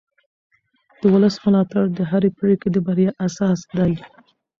د 0.99 1.01
ولس 1.13 1.35
ملاتړ 1.45 1.83
د 1.97 1.99
هرې 2.11 2.29
پرېکړې 2.39 2.69
د 2.73 2.77
بریا 2.87 3.11
اساس 3.25 3.59
دی 3.77 3.93